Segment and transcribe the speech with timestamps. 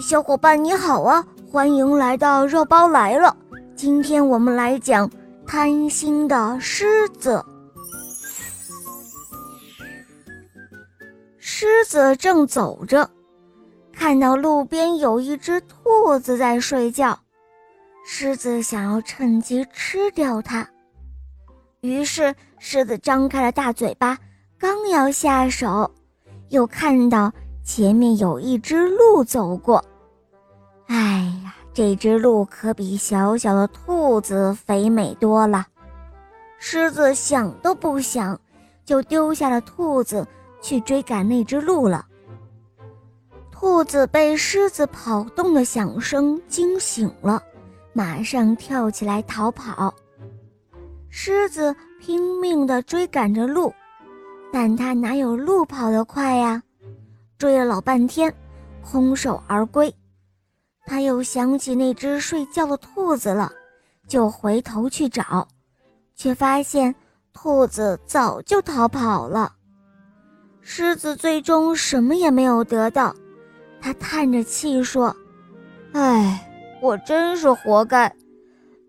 [0.00, 1.24] 小伙伴你好啊！
[1.50, 3.36] 欢迎来到肉包来了。
[3.76, 5.10] 今天我们来讲
[5.46, 7.44] 贪心的狮子。
[11.38, 13.08] 狮子正走着，
[13.92, 17.18] 看到路边有一只兔子在睡觉，
[18.06, 20.66] 狮子想要趁机吃掉它。
[21.82, 24.16] 于是，狮子张开了大嘴巴，
[24.58, 25.90] 刚要下手，
[26.48, 27.32] 又看到
[27.64, 29.84] 前面有一只鹿走过。
[30.86, 35.66] 哎呀，这只鹿可比小小的兔子肥美多了。
[36.58, 38.38] 狮子想都不想，
[38.84, 40.26] 就丢下了兔子，
[40.60, 42.04] 去追赶那只鹿了。
[43.50, 47.42] 兔子被狮子跑动的响声惊醒了，
[47.92, 49.94] 马上跳起来逃跑。
[51.08, 53.72] 狮子拼命地追赶着鹿，
[54.52, 56.31] 但它哪有鹿跑得快？
[57.42, 58.32] 追了老半天，
[58.84, 59.92] 空手而归。
[60.86, 63.50] 他又想起那只睡觉的兔子了，
[64.06, 65.48] 就回头去找，
[66.14, 66.94] 却发现
[67.32, 69.54] 兔子早就逃跑了。
[70.60, 73.12] 狮子最终什么也没有得到，
[73.80, 75.16] 他叹着气说
[75.94, 76.48] ：“唉，
[76.80, 78.14] 我真是活该。”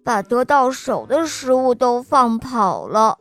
[0.05, 3.17] 把得到手的食物都放跑了。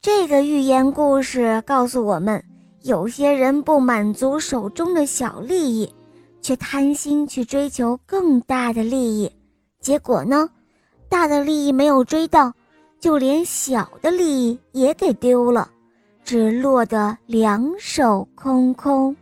[0.00, 2.44] 这个寓言故事告诉我们，
[2.86, 5.92] 有些人不满足手中的小利益，
[6.40, 9.32] 却贪心去追求更大的利益，
[9.80, 10.48] 结果呢，
[11.08, 12.52] 大的利益没有追到，
[13.00, 15.68] 就连小的利益也给丢了，
[16.22, 19.16] 只落得两手空空。